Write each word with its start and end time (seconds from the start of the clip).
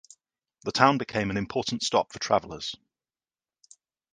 The 0.63 0.71
town 0.71 0.97
became 0.97 1.29
an 1.29 1.37
important 1.37 1.83
stop 1.83 2.11
for 2.11 2.17
travellers. 2.17 2.75